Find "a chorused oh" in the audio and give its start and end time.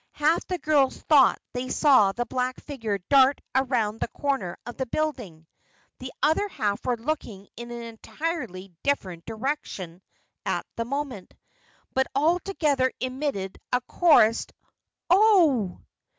13.71-15.81